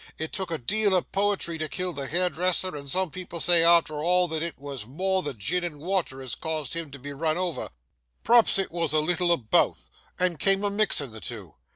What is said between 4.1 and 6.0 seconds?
that it was more the gin and